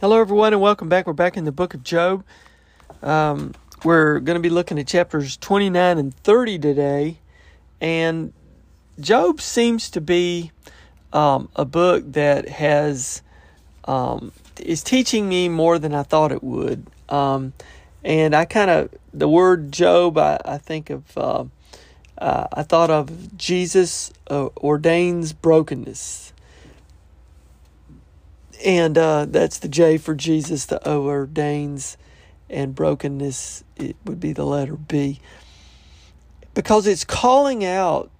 Hello, 0.00 0.18
everyone, 0.18 0.54
and 0.54 0.62
welcome 0.62 0.88
back. 0.88 1.06
We're 1.06 1.12
back 1.12 1.36
in 1.36 1.44
the 1.44 1.52
book 1.52 1.74
of 1.74 1.84
Job. 1.84 2.24
Um, 3.02 3.52
we're 3.84 4.18
going 4.20 4.36
to 4.36 4.40
be 4.40 4.48
looking 4.48 4.78
at 4.78 4.86
chapters 4.86 5.36
29 5.36 5.98
and 5.98 6.14
30 6.14 6.58
today. 6.58 7.18
And 7.82 8.32
Job 8.98 9.42
seems 9.42 9.90
to 9.90 10.00
be 10.00 10.52
um, 11.12 11.50
a 11.54 11.66
book 11.66 12.10
that 12.14 12.48
has 12.48 13.20
um, 13.84 14.32
is 14.58 14.82
teaching 14.82 15.28
me 15.28 15.50
more 15.50 15.78
than 15.78 15.94
I 15.94 16.02
thought 16.02 16.32
it 16.32 16.42
would. 16.42 16.86
Um, 17.10 17.52
and 18.02 18.34
I 18.34 18.46
kind 18.46 18.70
of 18.70 18.94
the 19.12 19.28
word 19.28 19.70
Job, 19.70 20.16
I, 20.16 20.40
I 20.46 20.56
think 20.56 20.88
of. 20.88 21.04
Uh, 21.14 21.44
uh, 22.16 22.46
I 22.54 22.62
thought 22.62 22.88
of 22.90 23.36
Jesus 23.36 24.14
uh, 24.30 24.48
ordains 24.56 25.34
brokenness 25.34 26.32
and 28.64 28.96
uh, 28.98 29.26
that's 29.28 29.58
the 29.58 29.68
J 29.68 29.98
for 29.98 30.14
Jesus, 30.14 30.66
the 30.66 30.86
O 30.86 31.04
ordains, 31.04 31.96
and 32.48 32.74
brokenness, 32.74 33.64
it 33.76 33.96
would 34.04 34.20
be 34.20 34.32
the 34.32 34.44
letter 34.44 34.76
B. 34.76 35.20
Because 36.54 36.86
it's 36.86 37.04
calling 37.04 37.64
out 37.64 38.10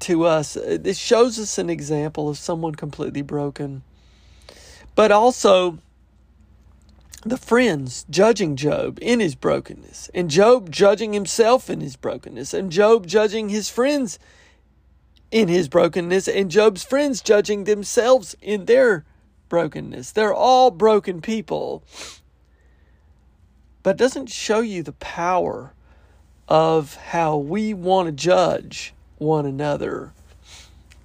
to 0.00 0.24
us, 0.24 0.56
it 0.56 0.96
shows 0.96 1.38
us 1.38 1.58
an 1.58 1.70
example 1.70 2.28
of 2.28 2.38
someone 2.38 2.74
completely 2.74 3.22
broken. 3.22 3.82
But 4.94 5.10
also, 5.10 5.78
the 7.24 7.36
friends 7.36 8.04
judging 8.08 8.56
Job 8.56 8.98
in 9.00 9.20
his 9.20 9.34
brokenness, 9.34 10.10
and 10.14 10.30
Job 10.30 10.70
judging 10.70 11.12
himself 11.12 11.68
in 11.68 11.80
his 11.80 11.96
brokenness, 11.96 12.54
and 12.54 12.70
Job 12.70 13.06
judging 13.06 13.48
his 13.48 13.68
friends 13.68 14.18
in 15.30 15.48
his 15.48 15.68
brokenness, 15.68 16.28
and 16.28 16.50
Job's 16.50 16.84
friends 16.84 17.20
judging 17.20 17.64
themselves 17.64 18.36
in 18.40 18.64
their 18.64 19.04
brokenness. 19.48 20.12
They're 20.12 20.34
all 20.34 20.70
broken 20.70 21.20
people. 21.20 21.82
But 23.82 23.96
doesn't 23.96 24.28
show 24.28 24.60
you 24.60 24.82
the 24.82 24.92
power 24.92 25.72
of 26.48 26.94
how 26.96 27.36
we 27.36 27.74
want 27.74 28.06
to 28.06 28.12
judge 28.12 28.94
one 29.18 29.46
another. 29.46 30.12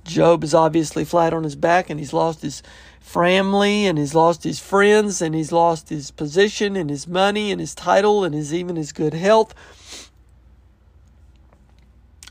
Job 0.05 0.43
is 0.43 0.53
obviously 0.53 1.05
flat 1.05 1.33
on 1.33 1.43
his 1.43 1.55
back 1.55 1.89
and 1.89 1.99
he's 1.99 2.13
lost 2.13 2.41
his 2.41 2.61
family 2.99 3.85
and 3.85 3.97
he's 3.97 4.15
lost 4.15 4.43
his 4.43 4.59
friends 4.59 5.21
and 5.21 5.35
he's 5.35 5.51
lost 5.51 5.89
his 5.89 6.11
position 6.11 6.75
and 6.75 6.89
his 6.89 7.07
money 7.07 7.51
and 7.51 7.59
his 7.61 7.75
title 7.75 8.23
and 8.23 8.33
his 8.33 8.53
even 8.53 8.75
his 8.75 8.91
good 8.91 9.13
health. 9.13 9.53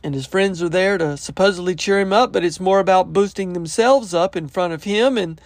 And 0.04 0.14
his 0.14 0.26
friends 0.26 0.62
are 0.62 0.68
there 0.68 0.98
to 0.98 1.16
supposedly 1.16 1.74
cheer 1.76 2.00
him 2.00 2.12
up, 2.12 2.32
but 2.32 2.44
it's 2.44 2.58
more 2.58 2.80
about 2.80 3.12
boosting 3.12 3.52
themselves 3.52 4.12
up 4.12 4.34
in 4.34 4.48
front 4.48 4.72
of 4.72 4.84
him 4.84 5.16
and 5.16 5.40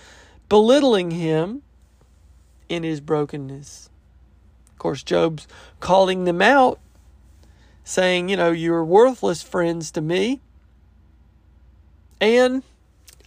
belittling 0.49 1.11
him 1.11 1.63
in 2.69 2.83
his 2.83 3.01
brokenness. 3.01 3.91
Of 4.71 4.79
course, 4.79 5.03
Job's 5.03 5.47
calling 5.81 6.25
them 6.25 6.41
out, 6.41 6.81
saying, 7.85 8.29
You 8.29 8.37
know, 8.37 8.51
you're 8.51 8.85
worthless 8.85 9.43
friends 9.43 9.91
to 9.93 10.01
me. 10.01 10.41
And 12.19 12.63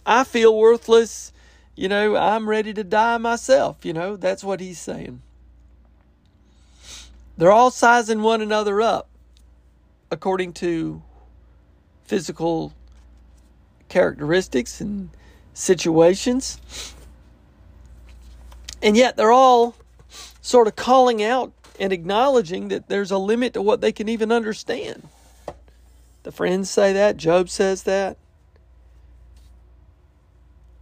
I 0.04 0.24
feel 0.24 0.56
worthless. 0.56 1.32
You 1.76 1.88
know, 1.88 2.16
I'm 2.16 2.48
ready 2.48 2.74
to 2.74 2.82
die 2.82 3.18
myself. 3.18 3.84
You 3.84 3.92
know, 3.92 4.16
that's 4.16 4.42
what 4.42 4.60
he's 4.60 4.80
saying. 4.80 5.22
They're 7.38 7.52
all 7.52 7.70
sizing 7.70 8.22
one 8.22 8.42
another 8.42 8.82
up 8.82 9.08
according 10.10 10.52
to 10.52 11.02
physical 12.10 12.72
characteristics 13.88 14.80
and 14.80 15.10
situations. 15.54 16.58
And 18.82 18.96
yet 18.96 19.16
they're 19.16 19.30
all 19.30 19.76
sort 20.40 20.66
of 20.66 20.74
calling 20.74 21.22
out 21.22 21.52
and 21.78 21.92
acknowledging 21.92 22.66
that 22.66 22.88
there's 22.88 23.12
a 23.12 23.16
limit 23.16 23.52
to 23.52 23.62
what 23.62 23.80
they 23.80 23.92
can 23.92 24.08
even 24.08 24.32
understand. 24.32 25.06
The 26.24 26.32
friends 26.32 26.68
say 26.68 26.92
that, 26.94 27.16
Job 27.16 27.48
says 27.48 27.84
that. 27.84 28.16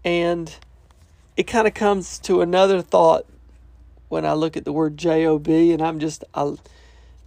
And 0.03 0.57
it 1.37 1.43
kind 1.43 1.67
of 1.67 1.75
comes 1.75 2.19
to 2.21 2.41
another 2.41 2.81
thought 2.81 3.27
when 4.09 4.25
I 4.25 4.33
look 4.33 4.57
at 4.57 4.65
the 4.65 4.73
word 4.73 4.97
JOB, 4.97 5.47
and 5.47 5.83
I'm 5.83 5.99
just, 5.99 6.25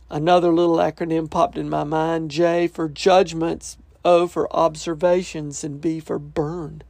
another 0.10 0.52
little 0.52 0.78
acronym 0.78 1.30
popped 1.30 1.56
in 1.56 1.70
my 1.70 1.84
mind 1.84 2.32
J 2.32 2.68
for 2.68 2.90
judgments, 2.90 3.78
O 4.04 4.28
for 4.28 4.52
observations, 4.56 5.64
and 5.64 5.80
B 5.80 6.00
for 6.00 6.20
burn. 6.20 6.84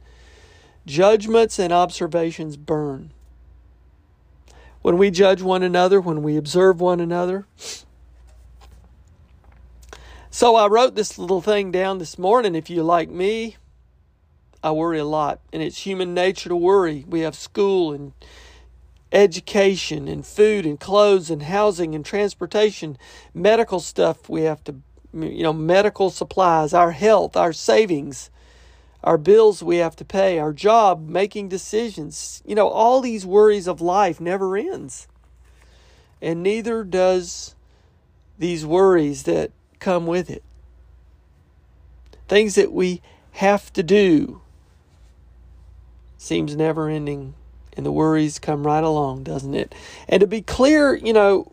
Judgments 0.86 1.58
and 1.58 1.72
observations 1.72 2.56
burn 2.56 3.12
when 4.82 4.98
we 4.98 5.10
judge 5.10 5.40
one 5.40 5.62
another, 5.62 6.00
when 6.00 6.22
we 6.22 6.36
observe 6.36 6.80
one 6.80 7.00
another. 7.00 7.46
So 10.28 10.56
I 10.56 10.66
wrote 10.66 10.94
this 10.94 11.18
little 11.18 11.40
thing 11.40 11.70
down 11.70 11.98
this 11.98 12.18
morning. 12.18 12.54
If 12.54 12.68
you 12.68 12.82
like 12.82 13.08
me, 13.08 13.56
I 14.62 14.72
worry 14.72 14.98
a 14.98 15.04
lot, 15.04 15.40
and 15.52 15.62
it's 15.62 15.86
human 15.86 16.14
nature 16.14 16.48
to 16.48 16.56
worry. 16.56 17.04
We 17.06 17.20
have 17.20 17.34
school 17.34 17.92
and 17.92 18.12
education 19.12 20.08
and 20.08 20.26
food 20.26 20.64
and 20.64 20.80
clothes 20.80 21.30
and 21.30 21.42
housing 21.42 21.94
and 21.94 22.04
transportation, 22.04 22.96
medical 23.34 23.78
stuff 23.78 24.28
we 24.28 24.42
have 24.42 24.64
to, 24.64 24.76
you 25.14 25.42
know, 25.42 25.52
medical 25.52 26.10
supplies, 26.10 26.72
our 26.72 26.92
health, 26.92 27.36
our 27.36 27.52
savings 27.52 28.30
our 29.04 29.18
bills 29.18 29.62
we 29.62 29.78
have 29.78 29.96
to 29.96 30.04
pay, 30.04 30.38
our 30.38 30.52
job, 30.52 31.08
making 31.08 31.48
decisions. 31.48 32.42
You 32.46 32.54
know, 32.54 32.68
all 32.68 33.00
these 33.00 33.26
worries 33.26 33.66
of 33.66 33.80
life 33.80 34.20
never 34.20 34.56
ends. 34.56 35.08
And 36.20 36.42
neither 36.42 36.84
does 36.84 37.56
these 38.38 38.64
worries 38.64 39.24
that 39.24 39.50
come 39.80 40.06
with 40.06 40.30
it. 40.30 40.44
Things 42.28 42.54
that 42.54 42.72
we 42.72 43.02
have 43.32 43.72
to 43.72 43.82
do 43.82 44.40
seems 46.16 46.54
never 46.54 46.88
ending 46.88 47.34
and 47.76 47.84
the 47.84 47.90
worries 47.90 48.38
come 48.38 48.64
right 48.64 48.84
along, 48.84 49.24
doesn't 49.24 49.54
it? 49.54 49.74
And 50.08 50.20
to 50.20 50.26
be 50.26 50.42
clear, 50.42 50.94
you 50.94 51.12
know, 51.12 51.52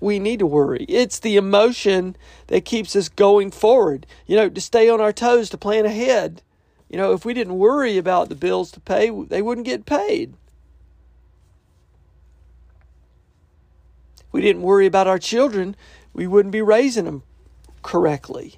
we 0.00 0.18
need 0.18 0.38
to 0.38 0.46
worry. 0.46 0.86
It's 0.88 1.18
the 1.18 1.36
emotion 1.36 2.16
that 2.46 2.64
keeps 2.64 2.96
us 2.96 3.08
going 3.08 3.50
forward, 3.50 4.06
you 4.26 4.34
know, 4.34 4.48
to 4.48 4.60
stay 4.60 4.88
on 4.88 5.00
our 5.00 5.12
toes, 5.12 5.50
to 5.50 5.58
plan 5.58 5.84
ahead. 5.84 6.42
You 6.88 6.96
know, 6.96 7.12
if 7.12 7.24
we 7.24 7.34
didn't 7.34 7.58
worry 7.58 7.98
about 7.98 8.28
the 8.28 8.34
bills 8.34 8.72
to 8.72 8.80
pay, 8.80 9.10
they 9.10 9.42
wouldn't 9.42 9.66
get 9.66 9.86
paid. 9.86 10.34
If 14.18 14.32
we 14.32 14.40
didn't 14.40 14.62
worry 14.62 14.86
about 14.86 15.06
our 15.06 15.18
children, 15.18 15.76
we 16.12 16.26
wouldn't 16.26 16.52
be 16.52 16.62
raising 16.62 17.04
them 17.04 17.22
correctly. 17.82 18.56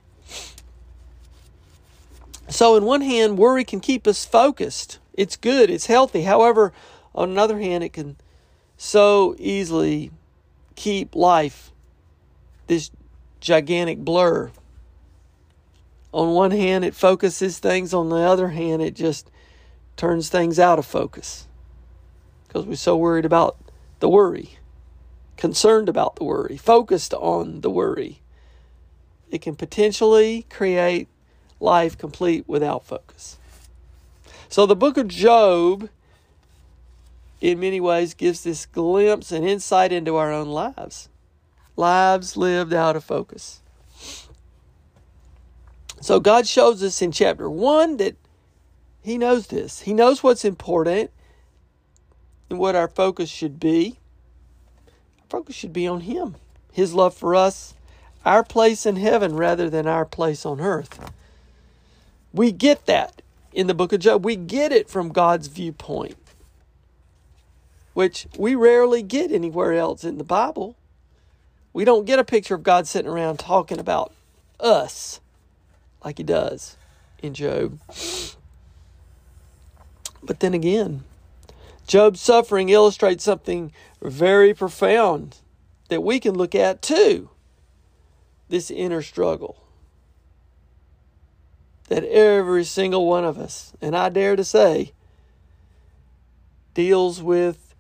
So, 2.49 2.77
in 2.77 2.85
one 2.85 3.01
hand, 3.01 3.39
worry 3.39 3.65
can 3.65 3.81
keep 3.81 4.07
us 4.07 4.25
focused. 4.25 4.99
It's 5.15 5.37
good, 5.37 5.71
it's 5.71 5.87
healthy. 5.87 6.23
However, 6.23 6.73
on 7.15 7.31
another 7.31 7.59
hand, 7.59 7.85
it 7.85 7.93
can 7.93 8.17
so 8.77 9.35
easily 9.39 10.11
keep 10.83 11.15
life 11.15 11.71
this 12.67 12.91
gigantic 13.41 13.99
blur. 13.99 14.51
On 16.11 16.35
one 16.35 16.51
hand, 16.51 16.85
it 16.85 16.93
focuses 16.93 17.61
things, 17.61 17.95
on 17.95 18.09
the 18.09 18.17
other 18.17 18.49
hand, 18.49 18.83
it 18.83 18.95
just 18.95 19.31
turns 19.97 20.29
things 20.29 20.59
out 20.59 20.81
of 20.81 20.85
focus 20.85 21.47
because 22.49 22.67
we're 22.67 22.75
so 22.75 22.97
worried 22.97 23.25
about 23.25 23.57
the 24.01 24.09
worry, 24.09 24.59
concerned 25.37 25.89
about 25.89 26.17
the 26.17 26.25
worry, 26.25 26.57
focused 26.57 27.15
on 27.15 27.61
the 27.61 27.71
worry. 27.71 28.21
It 29.31 29.41
can 29.41 29.55
potentially 29.55 30.47
create 30.51 31.07
life 31.61 31.97
complete 31.97 32.43
without 32.49 32.85
focus. 32.85 33.39
So 34.49 34.67
the 34.67 34.75
book 34.75 34.97
of 34.97 35.07
Job, 35.07 35.89
in 37.51 37.61
many 37.61 37.81
ways, 37.81 38.15
gives 38.15 38.45
this 38.45 38.67
glimpse 38.67 39.33
and 39.33 39.45
insight 39.45 39.93
into 39.93 40.17
our 40.17 40.33
own 40.33 40.49
lives. 40.49 41.09
Lives 41.77 42.37
lived 42.37 42.73
out 42.73 42.95
of 42.95 43.03
focus. 43.03 43.61
So 46.01 46.21
God 46.21 46.47
shows 46.47 46.83
us 46.83 47.03
in 47.03 47.11
chapter 47.13 47.51
1 47.51 47.97
that 47.97 48.17
He 49.03 49.19
knows 49.19 49.49
this. 49.49 49.81
He 49.81 49.93
knows 49.93 50.23
what's 50.23 50.45
important 50.45 51.11
and 52.49 52.59
what 52.59 52.77
our 52.77 52.89
focus 52.89 53.29
should 53.29 53.59
be. 53.59 53.99
Our 55.21 55.27
focus 55.29 55.57
should 55.57 55.73
be 55.73 55.87
on 55.87 56.03
Him, 56.03 56.37
His 56.73 56.95
love 56.95 57.15
for 57.15 57.35
us, 57.35 57.75
our 58.25 58.45
place 58.45 58.87
in 58.87 58.97
heaven 58.97 59.35
rather 59.35 59.69
than 59.69 59.87
our 59.89 60.05
place 60.05 60.47
on 60.47 60.61
earth. 60.61 61.11
We 62.33 62.53
get 62.53 62.87
that 62.87 63.21
in 63.53 63.67
the 63.67 63.75
book 63.75 63.93
of 63.93 64.01
Job. 64.01 64.25
We 64.25 64.37
get 64.37 64.71
it 64.73 64.89
from 64.89 65.09
God's 65.11 65.49
viewpoint, 65.49 66.17
which 67.95 68.27
we 68.39 68.55
rarely 68.55 69.03
get 69.03 69.31
anywhere 69.31 69.73
else 69.73 70.05
in 70.05 70.19
the 70.19 70.25
Bible. 70.25 70.77
We 71.73 71.85
don't 71.85 72.05
get 72.05 72.19
a 72.19 72.25
picture 72.25 72.55
of 72.55 72.63
God 72.63 72.87
sitting 72.87 73.11
around 73.11 73.39
talking 73.39 73.79
about 73.79 74.13
us 74.61 75.21
like 76.05 76.19
he 76.19 76.25
does 76.25 76.77
in 77.23 77.35
Job. 77.35 77.79
But 80.23 80.41
then 80.41 80.55
again, 80.55 81.05
Job's 81.87 82.21
suffering 82.21 82.69
illustrates 82.69 83.25
something 83.25 83.73
very 84.01 84.55
profound 84.55 85.39
that 85.89 86.03
we 86.03 86.21
can 86.21 86.35
look 86.35 86.55
at 86.55 86.83
too 86.83 87.29
this 88.49 88.71
inner 88.71 89.03
struggle. 89.03 89.63
That 91.89 92.05
every 92.05 92.65
single 92.65 93.07
one 93.07 93.25
of 93.25 93.39
us, 93.39 93.73
and 93.81 93.97
I 93.97 94.09
dare 94.09 94.37
to 94.37 94.45
say, 94.45 94.93
deals 96.75 97.23
with 97.23 97.72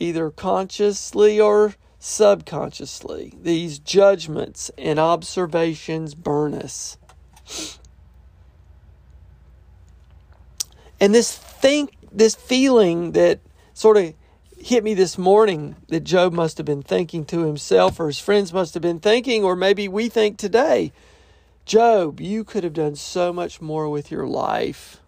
either 0.00 0.30
consciously 0.30 1.38
or 1.38 1.74
subconsciously. 2.00 3.34
These 3.40 3.78
judgments 3.78 4.70
and 4.76 4.98
observations 4.98 6.14
burn 6.14 6.54
us. 6.54 6.96
And 10.98 11.14
this 11.14 11.36
think 11.36 11.96
this 12.10 12.34
feeling 12.34 13.12
that 13.12 13.40
sort 13.74 13.96
of 13.96 14.14
hit 14.58 14.82
me 14.82 14.94
this 14.94 15.16
morning 15.16 15.76
that 15.88 16.00
Job 16.00 16.32
must 16.32 16.58
have 16.58 16.66
been 16.66 16.82
thinking 16.82 17.24
to 17.26 17.46
himself 17.46 18.00
or 18.00 18.08
his 18.08 18.18
friends 18.18 18.52
must 18.52 18.74
have 18.74 18.82
been 18.82 19.00
thinking 19.00 19.44
or 19.44 19.54
maybe 19.54 19.88
we 19.88 20.08
think 20.08 20.36
today. 20.36 20.92
Job, 21.64 22.20
you 22.20 22.44
could 22.44 22.64
have 22.64 22.72
done 22.72 22.96
so 22.96 23.32
much 23.32 23.60
more 23.60 23.88
with 23.88 24.10
your 24.10 24.26
life. 24.26 25.00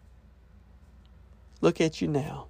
Look 1.60 1.80
at 1.80 2.00
you 2.00 2.08
now. 2.08 2.46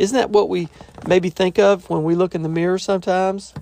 Isn't 0.00 0.16
that 0.16 0.30
what 0.30 0.48
we 0.48 0.70
maybe 1.06 1.28
think 1.28 1.58
of 1.58 1.90
when 1.90 2.04
we 2.04 2.14
look 2.14 2.34
in 2.34 2.42
the 2.42 2.48
mirror 2.48 2.78
sometimes? 2.78 3.52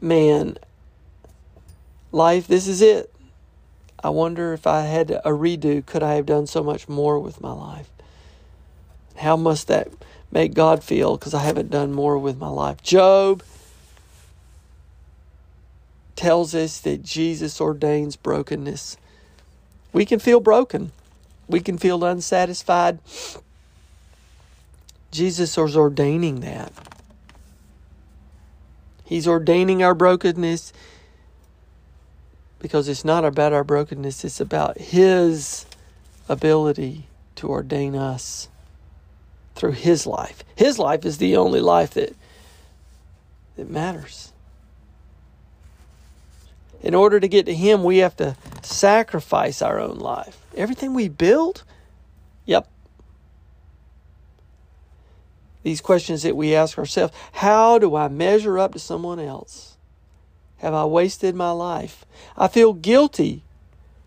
Man, 0.00 0.58
life, 2.10 2.48
this 2.48 2.66
is 2.66 2.82
it. 2.82 3.14
I 4.02 4.08
wonder 4.08 4.52
if 4.52 4.66
I 4.66 4.80
had 4.80 5.12
a 5.12 5.30
redo, 5.30 5.86
could 5.86 6.02
I 6.02 6.14
have 6.14 6.26
done 6.26 6.48
so 6.48 6.60
much 6.60 6.88
more 6.88 7.20
with 7.20 7.40
my 7.40 7.52
life? 7.52 7.88
How 9.14 9.36
must 9.36 9.68
that 9.68 9.86
make 10.32 10.54
God 10.54 10.82
feel 10.82 11.16
because 11.16 11.32
I 11.32 11.44
haven't 11.44 11.70
done 11.70 11.92
more 11.92 12.18
with 12.18 12.36
my 12.36 12.48
life? 12.48 12.82
Job 12.82 13.44
tells 16.16 16.52
us 16.52 16.80
that 16.80 17.04
Jesus 17.04 17.60
ordains 17.60 18.16
brokenness. 18.16 18.96
We 19.92 20.04
can 20.04 20.18
feel 20.18 20.40
broken, 20.40 20.90
we 21.46 21.60
can 21.60 21.78
feel 21.78 22.04
unsatisfied. 22.04 22.98
Jesus 25.14 25.56
is 25.56 25.76
ordaining 25.76 26.40
that. 26.40 26.72
He's 29.04 29.28
ordaining 29.28 29.82
our 29.82 29.94
brokenness 29.94 30.72
because 32.58 32.88
it's 32.88 33.04
not 33.04 33.24
about 33.24 33.52
our 33.52 33.62
brokenness, 33.62 34.24
it's 34.24 34.40
about 34.40 34.78
His 34.78 35.66
ability 36.28 37.06
to 37.36 37.48
ordain 37.48 37.94
us 37.94 38.48
through 39.54 39.72
His 39.72 40.04
life. 40.04 40.42
His 40.56 40.78
life 40.80 41.04
is 41.04 41.18
the 41.18 41.36
only 41.36 41.60
life 41.60 41.90
that, 41.90 42.16
that 43.56 43.70
matters. 43.70 44.32
In 46.82 46.94
order 46.94 47.20
to 47.20 47.28
get 47.28 47.46
to 47.46 47.54
Him, 47.54 47.84
we 47.84 47.98
have 47.98 48.16
to 48.16 48.36
sacrifice 48.62 49.62
our 49.62 49.78
own 49.78 49.98
life. 49.98 50.38
Everything 50.56 50.92
we 50.92 51.08
build, 51.08 51.62
yep. 52.46 52.66
These 55.64 55.80
questions 55.80 56.22
that 56.22 56.36
we 56.36 56.54
ask 56.54 56.78
ourselves 56.78 57.12
how 57.32 57.80
do 57.80 57.96
I 57.96 58.06
measure 58.06 58.60
up 58.60 58.72
to 58.74 58.78
someone 58.78 59.18
else? 59.18 59.74
have 60.64 60.74
I 60.74 60.86
wasted 60.86 61.34
my 61.34 61.50
life? 61.50 62.06
I 62.38 62.48
feel 62.48 62.72
guilty 62.72 63.44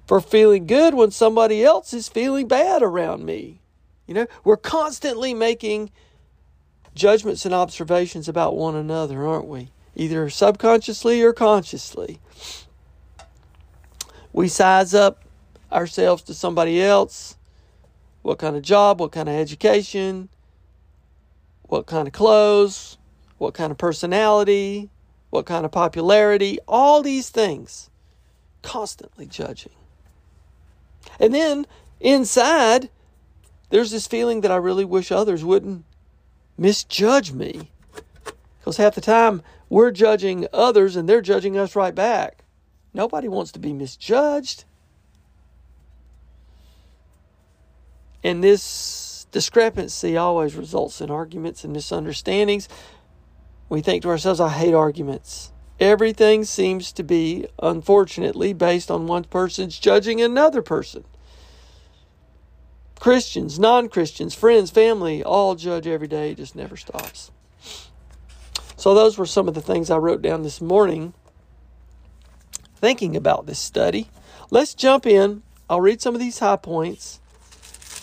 for 0.07 0.19
feeling 0.19 0.65
good 0.65 0.95
when 0.95 1.11
somebody 1.11 1.63
else 1.63 1.93
is 1.93 2.09
feeling 2.09 2.47
bad 2.47 2.81
around 2.81 3.25
me. 3.25 3.59
You 4.07 4.15
know, 4.15 4.27
we're 4.43 4.57
constantly 4.57 5.35
making 5.35 5.91
judgments 6.95 7.45
and 7.45 7.53
observations 7.53 8.27
about 8.27 8.55
one 8.55 8.75
another, 8.75 9.27
aren't 9.27 9.47
we? 9.47 9.69
Either 9.95 10.29
subconsciously 10.31 11.21
or 11.21 11.31
consciously. 11.31 12.19
We 14.33 14.47
size 14.47 14.95
up 14.95 15.23
ourselves 15.71 16.23
to 16.23 16.33
somebody 16.33 16.81
else. 16.81 17.37
What 18.23 18.39
kind 18.39 18.55
of 18.55 18.63
job, 18.63 18.99
what 18.99 19.11
kind 19.11 19.29
of 19.29 19.35
education, 19.35 20.29
what 21.67 21.85
kind 21.85 22.07
of 22.07 22.13
clothes, 22.13 22.97
what 23.37 23.53
kind 23.53 23.71
of 23.71 23.77
personality, 23.77 24.89
what 25.29 25.45
kind 25.45 25.65
of 25.65 25.71
popularity, 25.71 26.59
all 26.67 27.01
these 27.01 27.29
things. 27.29 27.89
Constantly 28.61 29.25
judging. 29.25 29.73
And 31.19 31.33
then 31.33 31.65
inside, 31.99 32.89
there's 33.69 33.91
this 33.91 34.07
feeling 34.07 34.41
that 34.41 34.51
I 34.51 34.55
really 34.55 34.85
wish 34.85 35.11
others 35.11 35.43
wouldn't 35.43 35.85
misjudge 36.57 37.31
me. 37.31 37.71
Because 38.59 38.77
half 38.77 38.95
the 38.95 39.01
time 39.01 39.41
we're 39.69 39.91
judging 39.91 40.47
others 40.53 40.95
and 40.95 41.07
they're 41.07 41.21
judging 41.21 41.57
us 41.57 41.75
right 41.75 41.93
back. 41.93 42.43
Nobody 42.93 43.27
wants 43.27 43.51
to 43.53 43.59
be 43.59 43.73
misjudged. 43.73 44.63
And 48.23 48.43
this 48.43 49.06
discrepancy 49.31 50.17
always 50.17 50.55
results 50.55 51.01
in 51.01 51.11
arguments 51.11 51.63
and 51.63 51.73
misunderstandings. 51.73 52.67
We 53.69 53.81
think 53.81 54.03
to 54.03 54.09
ourselves, 54.09 54.39
I 54.39 54.49
hate 54.49 54.73
arguments. 54.73 55.51
Everything 55.79 56.43
seems 56.43 56.91
to 56.93 57.03
be, 57.03 57.47
unfortunately, 57.61 58.53
based 58.53 58.89
on 58.89 59.07
one 59.07 59.25
person's 59.25 59.77
judging 59.77 60.21
another 60.21 60.61
person. 60.61 61.03
Christians, 62.99 63.59
non 63.59 63.89
Christians, 63.89 64.33
friends, 64.33 64.71
family, 64.71 65.23
all 65.23 65.55
judge 65.55 65.85
every 65.85 66.07
day, 66.07 66.31
it 66.31 66.37
just 66.37 66.55
never 66.55 66.75
stops. 66.75 67.31
So, 68.75 68.93
those 68.95 69.17
were 69.17 69.25
some 69.25 69.47
of 69.47 69.53
the 69.53 69.61
things 69.61 69.91
I 69.91 69.97
wrote 69.97 70.21
down 70.21 70.41
this 70.41 70.61
morning 70.61 71.13
thinking 72.75 73.15
about 73.15 73.45
this 73.45 73.59
study. 73.59 74.07
Let's 74.49 74.73
jump 74.73 75.05
in. 75.05 75.43
I'll 75.69 75.81
read 75.81 76.01
some 76.01 76.15
of 76.15 76.21
these 76.21 76.39
high 76.39 76.55
points. 76.55 77.19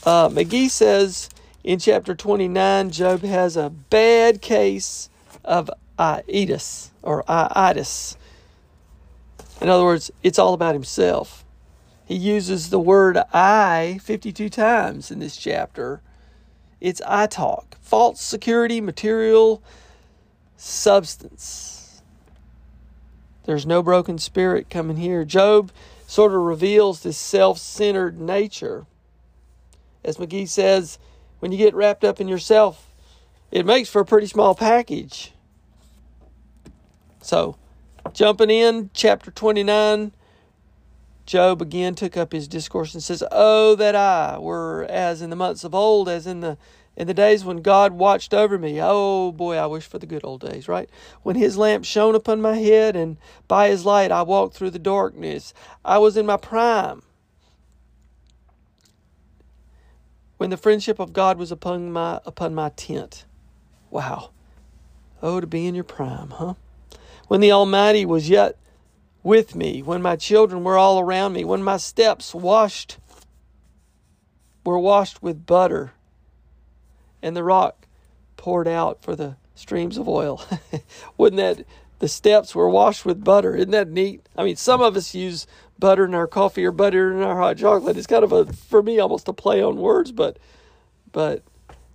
Uh, 0.04 0.28
McGee 0.28 0.68
says 0.68 1.30
in 1.62 1.78
chapter 1.78 2.14
29, 2.14 2.90
Job 2.90 3.22
has 3.22 3.56
a 3.56 3.70
bad 3.70 4.42
case 4.42 5.08
of 5.44 5.70
itis 5.98 6.90
or 7.02 7.24
itis. 7.26 8.18
In 9.62 9.70
other 9.70 9.84
words, 9.84 10.10
it's 10.22 10.38
all 10.38 10.52
about 10.52 10.74
himself. 10.74 11.44
He 12.04 12.16
uses 12.16 12.68
the 12.68 12.78
word 12.78 13.16
I 13.32 13.98
52 14.02 14.50
times 14.50 15.10
in 15.10 15.20
this 15.20 15.38
chapter. 15.38 16.02
It's 16.82 17.00
I 17.06 17.26
talk, 17.26 17.76
false 17.80 18.20
security, 18.20 18.82
material, 18.82 19.62
substance. 20.58 22.02
There's 23.44 23.64
no 23.64 23.82
broken 23.82 24.18
spirit 24.18 24.68
coming 24.68 24.98
here. 24.98 25.24
Job 25.24 25.72
sort 26.06 26.34
of 26.34 26.42
reveals 26.42 27.02
this 27.02 27.16
self 27.16 27.56
centered 27.56 28.20
nature. 28.20 28.84
As 30.04 30.16
McGee 30.18 30.48
says, 30.48 30.98
when 31.40 31.52
you 31.52 31.58
get 31.58 31.74
wrapped 31.74 32.04
up 32.04 32.20
in 32.20 32.28
yourself, 32.28 32.92
it 33.50 33.66
makes 33.66 33.88
for 33.88 34.00
a 34.00 34.04
pretty 34.04 34.26
small 34.26 34.54
package. 34.54 35.32
So, 37.22 37.56
jumping 38.12 38.50
in, 38.50 38.90
chapter 38.92 39.30
29, 39.30 40.12
Job 41.26 41.62
again 41.62 41.94
took 41.94 42.16
up 42.16 42.32
his 42.32 42.46
discourse 42.46 42.92
and 42.92 43.02
says, 43.02 43.22
Oh, 43.32 43.74
that 43.76 43.96
I 43.96 44.38
were 44.38 44.86
as 44.90 45.22
in 45.22 45.30
the 45.30 45.36
months 45.36 45.64
of 45.64 45.74
old, 45.74 46.08
as 46.08 46.26
in 46.26 46.40
the 46.40 46.58
in 46.96 47.08
the 47.08 47.14
days 47.14 47.44
when 47.44 47.60
God 47.60 47.92
watched 47.92 48.32
over 48.32 48.56
me. 48.58 48.78
Oh 48.80 49.32
boy, 49.32 49.56
I 49.56 49.66
wish 49.66 49.84
for 49.84 49.98
the 49.98 50.06
good 50.06 50.24
old 50.24 50.42
days, 50.42 50.68
right? 50.68 50.88
When 51.22 51.34
his 51.34 51.56
lamp 51.56 51.84
shone 51.84 52.14
upon 52.14 52.40
my 52.40 52.56
head, 52.56 52.94
and 52.94 53.16
by 53.48 53.68
his 53.68 53.84
light 53.84 54.12
I 54.12 54.22
walked 54.22 54.54
through 54.54 54.70
the 54.70 54.78
darkness. 54.78 55.54
I 55.84 55.98
was 55.98 56.16
in 56.16 56.26
my 56.26 56.36
prime. 56.36 57.02
When 60.44 60.50
the 60.50 60.58
friendship 60.58 60.98
of 60.98 61.14
God 61.14 61.38
was 61.38 61.50
upon 61.50 61.90
my 61.90 62.20
upon 62.26 62.54
my 62.54 62.68
tent. 62.68 63.24
Wow. 63.90 64.32
Oh, 65.22 65.40
to 65.40 65.46
be 65.46 65.66
in 65.66 65.74
your 65.74 65.84
prime, 65.84 66.32
huh? 66.32 66.52
When 67.28 67.40
the 67.40 67.50
Almighty 67.50 68.04
was 68.04 68.28
yet 68.28 68.58
with 69.22 69.54
me, 69.54 69.80
when 69.80 70.02
my 70.02 70.16
children 70.16 70.62
were 70.62 70.76
all 70.76 71.00
around 71.00 71.32
me, 71.32 71.46
when 71.46 71.62
my 71.62 71.78
steps 71.78 72.34
washed 72.34 72.98
were 74.66 74.78
washed 74.78 75.22
with 75.22 75.46
butter, 75.46 75.92
and 77.22 77.34
the 77.34 77.42
rock 77.42 77.86
poured 78.36 78.68
out 78.68 79.02
for 79.02 79.16
the 79.16 79.36
streams 79.54 79.96
of 79.96 80.06
oil. 80.06 80.44
Wouldn't 81.16 81.38
that 81.38 81.66
the 82.00 82.08
steps 82.08 82.54
were 82.54 82.68
washed 82.68 83.06
with 83.06 83.24
butter? 83.24 83.56
Isn't 83.56 83.70
that 83.70 83.88
neat? 83.88 84.28
I 84.36 84.44
mean, 84.44 84.56
some 84.56 84.82
of 84.82 84.94
us 84.94 85.14
use 85.14 85.46
butter 85.78 86.04
in 86.04 86.14
our 86.14 86.26
coffee 86.26 86.64
or 86.64 86.72
butter 86.72 87.12
in 87.12 87.22
our 87.22 87.36
hot 87.38 87.58
chocolate. 87.58 87.96
It's 87.96 88.06
kind 88.06 88.24
of 88.24 88.32
a 88.32 88.52
for 88.52 88.82
me 88.82 88.98
almost 88.98 89.28
a 89.28 89.32
play 89.32 89.62
on 89.62 89.76
words, 89.76 90.12
but 90.12 90.38
but 91.12 91.42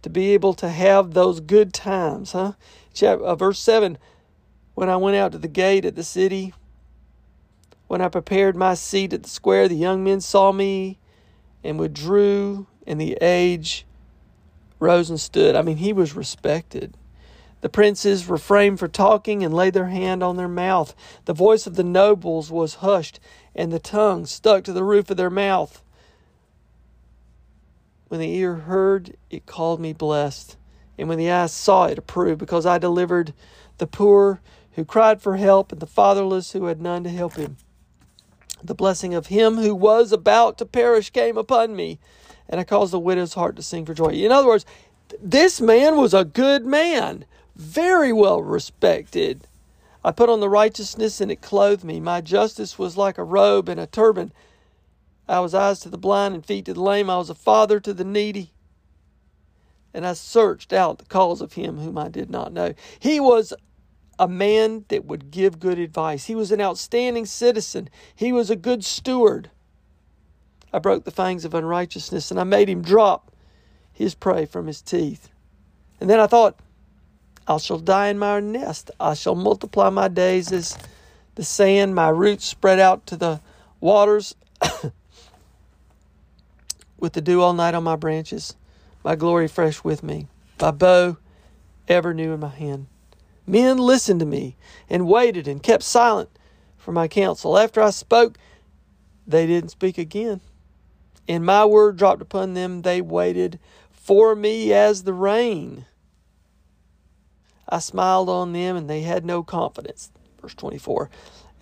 to 0.01 0.09
be 0.09 0.33
able 0.33 0.53
to 0.55 0.69
have 0.69 1.13
those 1.13 1.39
good 1.39 1.73
times, 1.73 2.31
huh? 2.31 2.53
Chapter, 2.93 3.23
uh, 3.23 3.35
verse 3.35 3.59
seven. 3.59 3.97
When 4.75 4.89
I 4.89 4.95
went 4.95 5.17
out 5.17 5.33
to 5.33 5.37
the 5.37 5.49
gate 5.49 5.83
at 5.83 5.95
the 5.95 6.03
city, 6.03 6.53
when 7.87 8.01
I 8.01 8.07
prepared 8.07 8.55
my 8.55 8.75
seat 8.75 9.11
at 9.11 9.23
the 9.23 9.29
square, 9.29 9.67
the 9.67 9.75
young 9.75 10.05
men 10.05 10.21
saw 10.21 10.53
me 10.53 10.99
and 11.63 11.77
withdrew, 11.77 12.65
and 12.87 13.01
the 13.01 13.17
age 13.19 13.85
rose 14.79 15.09
and 15.09 15.19
stood. 15.19 15.57
I 15.57 15.63
mean, 15.63 15.77
he 15.77 15.91
was 15.91 16.15
respected. 16.15 16.95
The 17.61 17.69
princes 17.69 18.29
refrained 18.29 18.79
from 18.79 18.91
talking 18.91 19.43
and 19.43 19.53
laid 19.53 19.73
their 19.73 19.87
hand 19.87 20.23
on 20.23 20.37
their 20.37 20.47
mouth. 20.47 20.95
The 21.25 21.33
voice 21.33 21.67
of 21.67 21.75
the 21.75 21.83
nobles 21.83 22.49
was 22.49 22.75
hushed, 22.75 23.19
and 23.53 23.71
the 23.71 23.79
tongue 23.79 24.25
stuck 24.25 24.63
to 24.63 24.73
the 24.73 24.83
roof 24.83 25.09
of 25.09 25.17
their 25.17 25.29
mouth. 25.29 25.83
When 28.07 28.21
the 28.21 28.33
ear 28.33 28.55
heard, 28.55 29.17
it 29.29 29.45
called 29.45 29.79
me 29.79 29.93
blessed, 29.93 30.57
and 30.97 31.09
when 31.09 31.17
the 31.17 31.29
eye 31.29 31.47
saw 31.47 31.85
it, 31.85 31.97
approved, 31.97 32.39
because 32.39 32.65
I 32.65 32.77
delivered 32.77 33.33
the 33.77 33.87
poor 33.87 34.41
who 34.73 34.85
cried 34.85 35.21
for 35.21 35.35
help, 35.35 35.71
and 35.71 35.81
the 35.81 35.85
fatherless 35.85 36.53
who 36.53 36.65
had 36.65 36.81
none 36.81 37.03
to 37.03 37.09
help 37.09 37.35
him. 37.35 37.57
The 38.63 38.75
blessing 38.75 39.13
of 39.13 39.27
him 39.27 39.57
who 39.57 39.75
was 39.75 40.11
about 40.11 40.57
to 40.57 40.65
perish 40.65 41.09
came 41.09 41.37
upon 41.37 41.75
me, 41.75 41.99
and 42.47 42.59
I 42.59 42.63
caused 42.63 42.93
the 42.93 42.99
widow's 42.99 43.33
heart 43.33 43.55
to 43.57 43.63
sing 43.63 43.85
for 43.85 43.93
joy. 43.93 44.07
In 44.07 44.31
other 44.31 44.47
words, 44.47 44.65
this 45.21 45.59
man 45.59 45.97
was 45.97 46.13
a 46.13 46.25
good 46.25 46.65
man, 46.65 47.25
very 47.59 48.13
well 48.13 48.41
respected. 48.41 49.45
I 50.03 50.11
put 50.11 50.29
on 50.29 50.39
the 50.39 50.49
righteousness, 50.49 51.19
and 51.19 51.29
it 51.29 51.41
clothed 51.41 51.83
me. 51.83 51.99
My 51.99 52.21
justice 52.21 52.79
was 52.79 52.95
like 52.95 53.17
a 53.17 53.23
robe 53.23 53.67
and 53.67 53.79
a 53.79 53.85
turban. 53.85 54.31
I 55.27 55.41
was 55.41 55.53
eyes 55.53 55.81
to 55.81 55.89
the 55.89 55.97
blind 55.97 56.35
and 56.35 56.45
feet 56.45 56.65
to 56.65 56.73
the 56.73 56.81
lame. 56.81 57.09
I 57.09 57.17
was 57.17 57.29
a 57.29 57.35
father 57.35 57.81
to 57.81 57.93
the 57.93 58.05
needy. 58.05 58.53
And 59.93 60.07
I 60.07 60.13
searched 60.13 60.71
out 60.71 60.99
the 60.99 61.05
cause 61.05 61.41
of 61.41 61.53
him 61.53 61.79
whom 61.79 61.97
I 61.97 62.07
did 62.07 62.29
not 62.29 62.53
know. 62.53 62.73
He 62.97 63.19
was 63.19 63.53
a 64.17 64.27
man 64.27 64.85
that 64.87 65.05
would 65.05 65.29
give 65.29 65.59
good 65.59 65.79
advice. 65.79 66.25
He 66.25 66.35
was 66.35 66.51
an 66.51 66.61
outstanding 66.61 67.25
citizen. 67.25 67.89
He 68.15 68.31
was 68.31 68.49
a 68.49 68.55
good 68.55 68.85
steward. 68.85 69.49
I 70.71 70.79
broke 70.79 71.03
the 71.03 71.11
fangs 71.11 71.43
of 71.43 71.53
unrighteousness 71.53 72.31
and 72.31 72.39
I 72.39 72.43
made 72.43 72.69
him 72.69 72.81
drop 72.81 73.31
his 73.91 74.15
prey 74.15 74.45
from 74.45 74.67
his 74.67 74.81
teeth. 74.81 75.29
And 75.99 76.09
then 76.09 76.19
I 76.19 76.27
thought, 76.27 76.59
I 77.49 77.57
shall 77.57 77.79
die 77.79 78.09
in 78.09 78.19
my 78.19 78.39
nest. 78.39 78.91
I 78.99 79.15
shall 79.15 79.33
multiply 79.33 79.89
my 79.89 80.07
days 80.07 80.51
as 80.51 80.77
the 81.33 81.43
sand, 81.43 81.95
my 81.95 82.09
roots 82.09 82.45
spread 82.45 82.79
out 82.79 83.07
to 83.07 83.17
the 83.17 83.41
waters, 83.79 84.35
with 86.99 87.13
the 87.13 87.21
dew 87.21 87.41
all 87.41 87.53
night 87.53 87.73
on 87.73 87.83
my 87.83 87.95
branches, 87.95 88.55
my 89.03 89.15
glory 89.15 89.47
fresh 89.47 89.83
with 89.83 90.03
me, 90.03 90.27
my 90.61 90.69
bow 90.69 91.17
ever 91.87 92.13
new 92.13 92.33
in 92.33 92.39
my 92.39 92.49
hand. 92.49 92.85
Men 93.47 93.79
listened 93.79 94.19
to 94.19 94.27
me 94.27 94.55
and 94.87 95.07
waited 95.07 95.47
and 95.47 95.63
kept 95.63 95.81
silent 95.81 96.29
for 96.77 96.91
my 96.91 97.07
counsel. 97.07 97.57
After 97.57 97.81
I 97.81 97.89
spoke, 97.89 98.37
they 99.25 99.47
didn't 99.47 99.71
speak 99.71 99.97
again. 99.97 100.41
And 101.27 101.43
my 101.43 101.65
word 101.65 101.97
dropped 101.97 102.21
upon 102.21 102.53
them. 102.53 102.83
They 102.83 103.01
waited 103.01 103.59
for 103.91 104.35
me 104.35 104.71
as 104.71 105.01
the 105.03 105.13
rain. 105.13 105.85
I 107.69 107.79
smiled 107.79 108.29
on 108.29 108.53
them, 108.53 108.75
and 108.75 108.89
they 108.89 109.01
had 109.01 109.25
no 109.25 109.43
confidence. 109.43 110.11
Verse 110.41 110.55
24. 110.55 111.09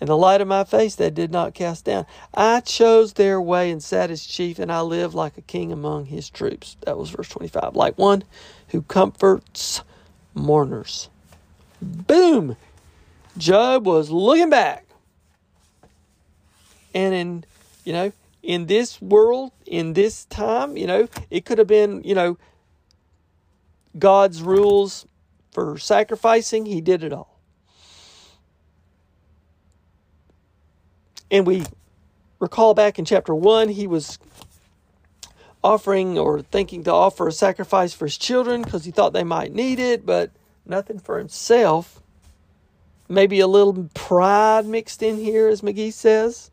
And 0.00 0.08
the 0.08 0.16
light 0.16 0.40
of 0.40 0.48
my 0.48 0.64
face 0.64 0.94
they 0.94 1.10
did 1.10 1.32
not 1.32 1.54
cast 1.54 1.84
down. 1.84 2.06
I 2.32 2.60
chose 2.60 3.14
their 3.14 3.40
way 3.40 3.70
and 3.70 3.82
sat 3.82 4.10
as 4.10 4.24
chief, 4.24 4.58
and 4.58 4.70
I 4.70 4.80
lived 4.80 5.14
like 5.14 5.36
a 5.36 5.42
king 5.42 5.72
among 5.72 6.06
his 6.06 6.30
troops. 6.30 6.76
That 6.82 6.96
was 6.96 7.10
verse 7.10 7.28
25. 7.28 7.74
Like 7.74 7.98
one 7.98 8.24
who 8.68 8.82
comforts 8.82 9.82
mourners. 10.34 11.08
Boom! 11.82 12.56
Job 13.36 13.86
was 13.86 14.10
looking 14.10 14.50
back. 14.50 14.84
And 16.94 17.14
in, 17.14 17.44
you 17.84 17.92
know, 17.92 18.12
in 18.42 18.66
this 18.66 19.00
world, 19.02 19.52
in 19.66 19.92
this 19.92 20.24
time, 20.26 20.76
you 20.76 20.86
know, 20.86 21.08
it 21.30 21.44
could 21.44 21.58
have 21.58 21.66
been, 21.66 22.02
you 22.04 22.14
know, 22.14 22.38
God's 23.98 24.42
rules 24.42 25.06
for 25.58 25.76
sacrificing. 25.76 26.66
He 26.66 26.80
did 26.80 27.02
it 27.02 27.12
all. 27.12 27.40
And 31.32 31.44
we 31.44 31.64
recall 32.38 32.74
back 32.74 32.96
in 32.98 33.04
chapter 33.04 33.34
1, 33.34 33.70
he 33.70 33.88
was 33.88 34.20
offering 35.64 36.16
or 36.16 36.42
thinking 36.42 36.84
to 36.84 36.92
offer 36.92 37.26
a 37.26 37.32
sacrifice 37.32 37.92
for 37.92 38.06
his 38.06 38.16
children 38.16 38.62
because 38.62 38.84
he 38.84 38.92
thought 38.92 39.12
they 39.12 39.24
might 39.24 39.52
need 39.52 39.80
it, 39.80 40.06
but 40.06 40.30
nothing 40.64 41.00
for 41.00 41.18
himself. 41.18 42.00
Maybe 43.08 43.40
a 43.40 43.48
little 43.48 43.90
pride 43.94 44.64
mixed 44.64 45.02
in 45.02 45.16
here, 45.16 45.48
as 45.48 45.62
McGee 45.62 45.92
says. 45.92 46.52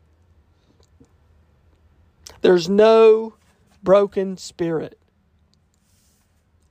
There's 2.40 2.68
no 2.68 3.34
broken 3.84 4.36
spirit. 4.36 4.98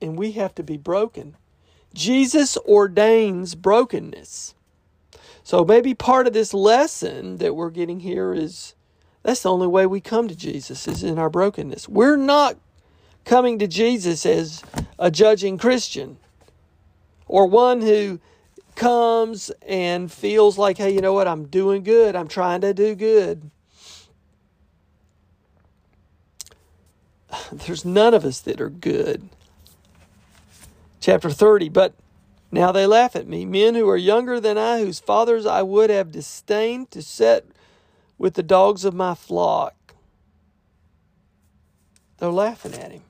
And 0.01 0.20
we 0.20 0.34
have 0.34 0.54
to 0.56 0.63
be 0.63 0.75
broken. 0.75 1.38
Jesus 1.96 2.58
ordains 2.58 3.56
brokenness. 3.56 4.54
So 5.44 5.64
maybe 5.64 5.94
part 5.94 6.28
of 6.28 6.34
this 6.34 6.54
lesson 6.54 7.38
that 7.38 7.56
we're 7.56 7.70
getting 7.70 8.02
here 8.02 8.34
is 8.34 8.75
that's 9.24 9.42
the 9.42 9.52
only 9.52 9.68
way 9.68 9.86
we 9.86 10.02
come 10.02 10.28
to 10.28 10.36
Jesus 10.36 10.88
is 10.88 11.04
in 11.04 11.18
our 11.18 11.30
brokenness. 11.30 11.88
We're 11.88 12.18
not 12.18 12.58
coming 13.24 13.58
to 13.60 13.68
Jesus 13.68 14.25
as 14.25 14.62
a 15.00 15.10
judging 15.10 15.58
Christian 15.58 16.18
or 17.28 17.48
one 17.48 17.82
who 17.82 18.20
comes 18.75 19.50
and 19.68 20.12
feels 20.12 20.58
like, 20.58 20.78
hey, 20.78 20.92
you 20.92 21.02
know 21.02 21.14
what? 21.14 21.28
I'm 21.28 21.46
doing 21.48 21.84
good. 21.84 22.16
I'm 22.16 22.28
trying 22.28 22.62
to 22.62 22.74
do 22.74 22.94
good. 22.94 23.50
There's 27.52 27.86
none 27.86 28.14
of 28.14 28.25
us 28.25 28.42
that 28.42 28.60
are 28.60 28.70
good. 28.70 29.30
Chapter 31.06 31.30
30, 31.30 31.70
but 31.70 31.94
now 32.52 32.72
they 32.72 32.88
laugh 32.88 33.16
at 33.16 33.28
me, 33.28 33.46
men 33.46 33.76
who 33.76 33.88
are 33.88 33.96
younger 33.96 34.40
than 34.40 34.58
I, 34.58 34.80
whose 34.80 35.00
fathers 35.00 35.46
I 35.46 35.62
would 35.62 35.92
have 35.92 36.12
disdained 36.12 36.90
to 36.90 37.04
set 37.04 37.46
with 38.18 38.34
the 38.34 38.42
dogs 38.42 38.84
of 38.84 38.96
my 38.96 39.14
flock. 39.14 39.76
They're 42.18 42.32
laughing 42.32 42.74
at 42.74 42.92
him. 42.92 43.04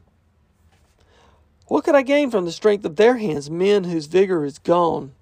What 1.68 1.86
could 1.86 1.96
I 1.96 2.02
gain 2.02 2.32
from 2.32 2.44
the 2.44 2.52
strength 2.52 2.84
of 2.84 2.98
their 2.98 3.16
hands, 3.16 3.50
men 3.50 3.86
whose 3.86 4.08
vigor 4.08 4.44
is 4.44 4.60
gone? 4.60 5.14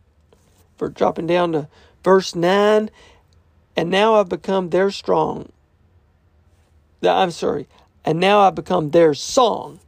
For 0.75 0.89
dropping 0.89 1.27
down 1.27 1.51
to 1.51 1.67
verse 2.03 2.33
9, 2.33 2.89
and 3.75 3.89
now 3.91 4.15
I've 4.15 4.29
become 4.29 4.71
their 4.71 4.89
strong. 4.89 5.51
I'm 7.03 7.29
sorry, 7.29 7.67
and 8.03 8.19
now 8.19 8.39
I've 8.39 8.55
become 8.55 8.89
their 8.89 9.13
song. 9.13 9.79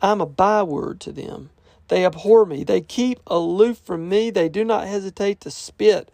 I'm 0.00 0.22
a 0.22 0.26
byword 0.26 1.00
to 1.00 1.12
them. 1.12 1.50
They 1.94 2.04
abhor 2.04 2.44
me. 2.44 2.64
They 2.64 2.80
keep 2.80 3.20
aloof 3.28 3.78
from 3.78 4.08
me. 4.08 4.28
They 4.28 4.48
do 4.48 4.64
not 4.64 4.88
hesitate 4.88 5.40
to 5.42 5.50
spit 5.52 6.10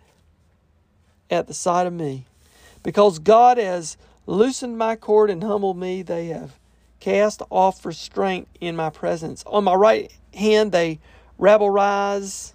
at 1.30 1.46
the 1.46 1.54
sight 1.54 1.87
of 1.87 1.94
me. 1.94 2.26
Because 2.82 3.18
God 3.18 3.56
has 3.56 3.96
loosened 4.26 4.76
my 4.76 4.94
cord 4.94 5.30
and 5.30 5.42
humbled 5.42 5.78
me. 5.78 6.02
They 6.02 6.26
have 6.26 6.58
cast 7.00 7.40
off 7.49 7.87
restraint 7.87 8.46
in 8.60 8.76
my 8.76 8.90
presence. 8.90 9.42
On 9.46 9.64
my 9.64 9.72
right 9.72 10.12
hand 10.34 10.70
they 10.70 11.00
rabble 11.38 11.70
rise, 11.70 12.52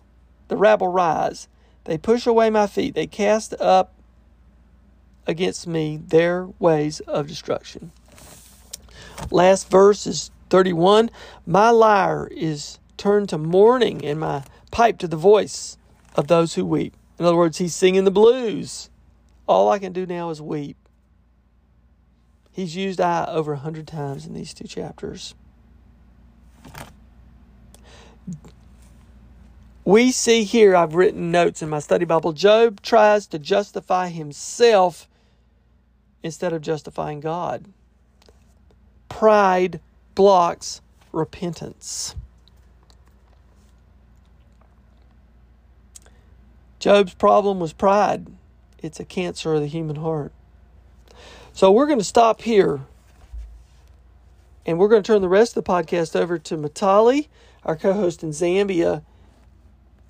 the 0.48 0.56
rabble 0.56 0.90
rise. 0.90 1.48
They 1.86 1.98
push 1.98 2.28
away 2.28 2.52
my 2.52 2.68
feet. 2.68 2.94
They 2.94 3.08
cast 3.08 3.56
up 3.60 3.92
against 5.26 5.66
me 5.66 5.98
their 5.98 6.46
ways 6.60 7.00
of 7.00 7.26
destruction. 7.26 7.92
Last 9.32 9.68
verse 9.72 10.06
is 10.06 10.30
31. 10.52 11.10
My 11.48 11.72
lyre 11.72 12.28
is 12.28 12.78
turned 12.98 13.30
to 13.30 13.38
mourning, 13.38 14.04
and 14.06 14.20
my 14.20 14.44
pipe 14.72 14.98
to 15.00 15.08
the 15.08 15.18
voice 15.18 15.78
of 16.16 16.28
those 16.28 16.56
who 16.56 16.66
weep. 16.66 16.94
In 17.20 17.26
other 17.26 17.38
words, 17.38 17.58
he's 17.58 17.76
singing 17.76 18.04
the 18.04 18.12
blues. 18.12 18.90
All 19.48 19.70
I 19.70 19.80
can 19.80 19.94
do 19.94 20.06
now 20.06 20.30
is 20.30 20.42
weep. 20.42 20.78
He's 22.52 22.76
used 22.76 23.02
I 23.02 23.26
over 23.26 23.54
a 23.54 23.58
hundred 23.58 23.88
times 23.88 24.26
in 24.26 24.34
these 24.34 24.54
two 24.54 24.68
chapters. 24.68 25.36
We 29.84 30.12
see 30.12 30.44
here, 30.44 30.76
I've 30.76 30.96
written 30.96 31.32
notes 31.32 31.62
in 31.62 31.70
my 31.70 31.80
study 31.80 32.06
Bible, 32.06 32.34
Job 32.34 32.82
tries 32.82 33.28
to 33.28 33.38
justify 33.38 34.10
himself 34.10 35.08
instead 36.24 36.54
of 36.54 36.62
justifying 36.64 37.20
God. 37.20 37.66
Pride 39.10 39.80
blocks 40.16 40.82
repentance. 41.12 42.16
Job's 46.86 47.16
problem 47.16 47.60
was 47.60 47.74
pride. 47.74 48.28
It's 48.78 49.00
a 49.00 49.06
cancer 49.06 49.56
of 49.56 49.62
the 49.62 49.66
human 49.66 49.96
heart. 49.96 50.32
So 51.52 51.72
we're 51.72 51.88
going 51.88 51.98
to 51.98 52.06
stop 52.06 52.44
here. 52.44 52.82
And 54.68 54.78
we're 54.78 54.90
going 54.90 55.02
to 55.02 55.08
turn 55.08 55.24
the 55.24 55.28
rest 55.28 55.58
of 55.58 55.64
the 55.64 55.72
podcast 55.72 56.16
over 56.16 56.38
to 56.38 56.56
Matali, 56.56 57.28
our 57.64 57.76
co 57.76 57.94
host 57.94 58.22
in 58.22 58.30
Zambia, 58.30 59.02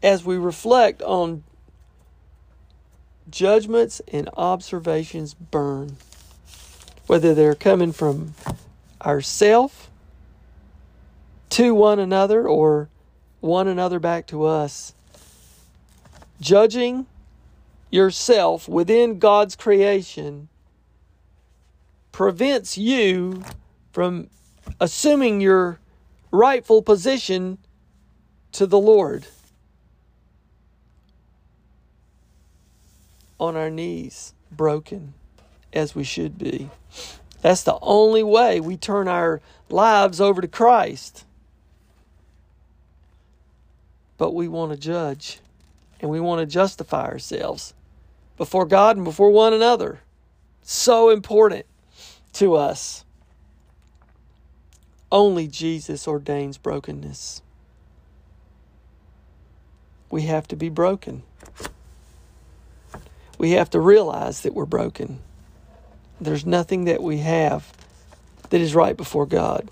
as 0.04 0.26
we 0.26 0.36
reflect 0.36 1.02
on 1.02 1.46
judgments 3.30 4.02
and 4.12 4.30
observations 4.36 5.34
burn, 5.34 5.96
whether 7.08 7.34
they're 7.34 7.56
coming 7.56 7.94
from 7.94 8.34
ourself 9.02 9.90
to 11.52 11.74
one 11.74 12.00
another 12.00 12.46
or 12.46 12.90
one 13.40 13.70
another 13.70 13.98
back 13.98 14.28
to 14.28 14.44
us. 14.44 14.94
Judging 16.40 17.06
yourself 17.90 18.68
within 18.68 19.20
God's 19.20 19.56
creation 19.56 20.50
prevents 22.12 22.78
you 22.78 23.44
from 23.92 24.30
assuming 24.80 25.42
your 25.42 25.80
rightful 26.32 26.82
position 26.82 27.58
to 28.52 28.66
the 28.66 28.80
Lord. 28.80 29.28
On 33.40 33.56
our 33.56 33.70
knees, 33.70 34.34
broken 34.52 35.14
as 35.74 35.94
we 35.94 36.04
should 36.04 36.38
be. 36.38 36.70
That's 37.42 37.64
the 37.64 37.78
only 37.82 38.24
way 38.24 38.60
we 38.60 38.78
turn 38.78 39.08
our 39.08 39.42
lives 39.70 40.22
over 40.22 40.42
to 40.42 40.48
Christ. 40.48 41.26
But 44.18 44.34
we 44.34 44.48
want 44.48 44.72
to 44.72 44.78
judge 44.78 45.40
and 46.00 46.10
we 46.10 46.20
want 46.20 46.42
to 46.42 46.46
justify 46.46 47.06
ourselves 47.06 47.74
before 48.38 48.66
God 48.66 48.98
and 48.98 49.06
before 49.06 49.32
one 49.32 49.54
another. 49.54 50.02
So 50.62 51.10
important 51.10 51.66
to 52.34 52.56
us. 52.56 53.06
Only 55.12 55.48
Jesus 55.48 56.08
ordains 56.08 56.58
brokenness. 56.58 57.42
We 60.10 60.24
have 60.24 60.48
to 60.50 60.56
be 60.56 60.70
broken. 60.70 61.24
We 63.38 63.52
have 63.52 63.70
to 63.72 63.80
realize 63.80 64.42
that 64.42 64.54
we're 64.54 64.66
broken. 64.66 65.20
There's 66.20 66.46
nothing 66.46 66.86
that 66.86 67.04
we 67.04 67.18
have 67.20 67.72
that 68.50 68.62
is 68.62 68.74
right 68.74 68.96
before 68.96 69.26
God. 69.26 69.70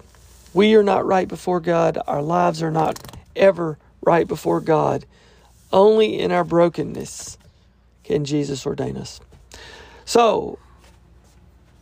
We 0.54 0.76
are 0.76 0.84
not 0.84 1.06
right 1.06 1.28
before 1.28 1.60
God. 1.60 1.98
Our 2.06 2.22
lives 2.22 2.62
are 2.62 2.72
not 2.72 3.18
ever 3.36 3.78
right 4.02 4.28
before 4.28 4.60
God. 4.60 5.06
Only 5.74 6.20
in 6.20 6.32
our 6.32 6.44
brokenness 6.44 7.40
can 8.04 8.26
Jesus 8.26 8.66
ordain 8.66 8.96
us. 8.96 9.20
So, 10.06 10.60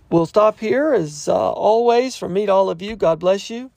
we'll 0.10 0.26
stop 0.26 0.60
here 0.60 0.94
as 0.94 1.28
uh, 1.28 1.52
always. 1.52 2.16
From 2.16 2.34
me 2.34 2.46
to 2.46 2.52
all 2.54 2.70
of 2.70 2.82
you, 2.82 2.96
God 2.96 3.20
bless 3.20 3.50
you. 3.50 3.70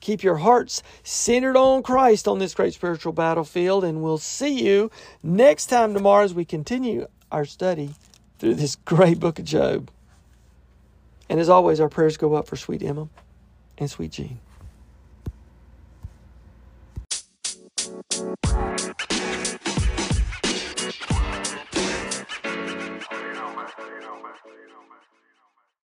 Keep 0.00 0.22
your 0.22 0.36
hearts 0.36 0.82
centered 1.02 1.58
on 1.58 1.82
Christ 1.82 2.26
on 2.26 2.38
this 2.38 2.54
great 2.54 2.72
spiritual 2.72 3.12
battlefield, 3.12 3.84
and 3.84 4.02
we'll 4.02 4.16
see 4.16 4.64
you 4.64 4.90
next 5.22 5.66
time 5.66 5.92
tomorrow 5.92 6.24
as 6.24 6.32
we 6.32 6.46
continue 6.46 7.06
our 7.30 7.44
study 7.44 7.94
through 8.38 8.54
this 8.54 8.76
great 8.86 9.20
book 9.20 9.38
of 9.38 9.44
Job. 9.44 9.90
And 11.28 11.38
as 11.38 11.50
always, 11.50 11.80
our 11.80 11.90
prayers 11.90 12.16
go 12.16 12.34
up 12.34 12.48
for 12.48 12.56
sweet 12.56 12.82
Emma 12.82 13.08
and 13.76 13.90
sweet 13.90 14.12
Jean. 14.12 14.40